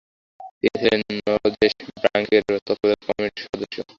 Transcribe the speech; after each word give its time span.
তিনি 0.53 0.75
ছিলেন 0.79 0.99
নরজেস 1.19 1.73
ব্যাঙ্কের 2.03 2.43
তত্ত্বাবধায়ক 2.47 3.01
কমিটির 3.07 3.45
সদস্য। 3.45 3.75